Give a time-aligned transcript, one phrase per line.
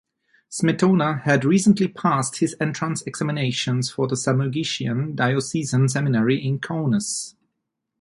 [0.49, 7.35] Smetona had recently passed his entrance examinations for the Samogitian Diocesan Seminary in Kaunas.